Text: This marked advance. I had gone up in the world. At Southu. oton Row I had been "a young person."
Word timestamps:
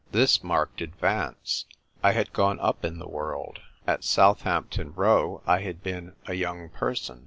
This 0.11 0.43
marked 0.43 0.81
advance. 0.81 1.65
I 2.01 2.13
had 2.13 2.33
gone 2.33 2.59
up 2.59 2.83
in 2.83 2.97
the 2.97 3.07
world. 3.07 3.59
At 3.85 4.01
Southu. 4.01 4.47
oton 4.47 4.93
Row 4.95 5.43
I 5.45 5.59
had 5.61 5.83
been 5.83 6.15
"a 6.25 6.33
young 6.33 6.69
person." 6.69 7.19